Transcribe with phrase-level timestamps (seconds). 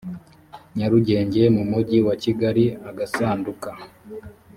[0.75, 3.69] nyarugenge mu mujyi wa kigali agasanduka